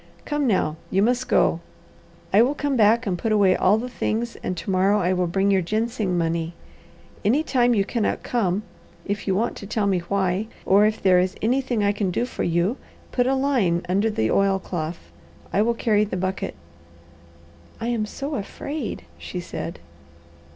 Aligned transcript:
Come 0.25 0.47
now, 0.47 0.77
you 0.89 1.03
must 1.03 1.27
go. 1.29 1.59
I 2.33 2.41
will 2.41 2.55
come 2.55 2.75
back 2.75 3.05
and 3.05 3.19
put 3.19 3.31
away 3.31 3.55
all 3.55 3.77
the 3.77 3.87
things 3.87 4.35
and 4.41 4.57
tomorrow 4.57 4.97
I 4.99 5.13
will 5.13 5.27
bring 5.27 5.51
your 5.51 5.61
ginseng 5.61 6.17
money. 6.17 6.55
Any 7.23 7.43
time 7.43 7.75
you 7.75 7.85
cannot 7.85 8.23
come, 8.23 8.63
if 9.05 9.27
you 9.27 9.35
want 9.35 9.55
to 9.57 9.67
tell 9.67 9.85
me 9.85 9.99
why, 9.99 10.47
or 10.65 10.87
if 10.87 11.03
there 11.03 11.19
is 11.19 11.35
anything 11.43 11.83
I 11.83 11.91
can 11.91 12.09
do 12.09 12.25
for 12.25 12.41
you, 12.41 12.77
put 13.11 13.27
a 13.27 13.35
line 13.35 13.85
under 13.87 14.09
the 14.09 14.31
oilcloth. 14.31 15.11
I 15.53 15.61
will 15.61 15.75
carry 15.75 16.03
the 16.03 16.17
bucket." 16.17 16.55
"I 17.79 17.89
am 17.89 18.07
so 18.07 18.33
afraid," 18.33 19.03
she 19.19 19.39
said. 19.39 19.77